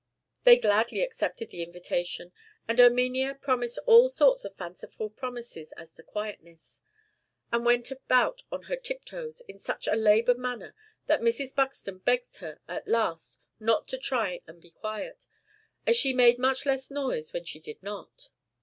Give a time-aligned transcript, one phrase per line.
[0.45, 2.31] They gladly accepted the invitation;
[2.67, 6.81] and Erminia promised all sorts of fanciful promises as to quietness;
[7.51, 10.73] and went about on her tiptoes in such a labored manner,
[11.05, 11.53] that Mrs.
[11.53, 15.27] Buxton begged her at last not to try and be quiet,
[15.85, 18.29] as she made much less noise when she did not.